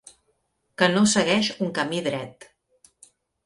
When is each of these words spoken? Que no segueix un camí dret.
Que 0.81 0.87
no 0.93 1.03
segueix 1.11 1.51
un 1.67 1.71
camí 1.77 2.03
dret. 2.11 2.51